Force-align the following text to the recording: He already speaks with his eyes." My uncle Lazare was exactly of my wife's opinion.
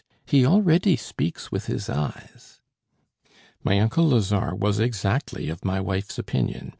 He 0.25 0.47
already 0.47 0.95
speaks 0.95 1.51
with 1.51 1.67
his 1.67 1.87
eyes." 1.87 2.59
My 3.63 3.79
uncle 3.79 4.09
Lazare 4.09 4.55
was 4.57 4.79
exactly 4.79 5.47
of 5.47 5.63
my 5.63 5.79
wife's 5.79 6.17
opinion. 6.17 6.69